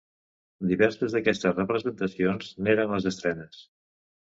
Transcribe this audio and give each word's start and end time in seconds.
Diverses 0.71 1.13
d'aquestes 1.17 1.59
representacions 1.59 2.51
n'eren 2.65 2.97
les 2.97 3.09
estrenes. 3.15 3.63